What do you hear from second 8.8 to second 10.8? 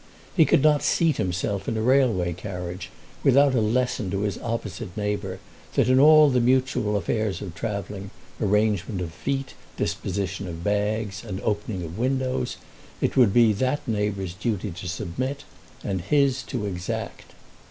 of feet, disposition of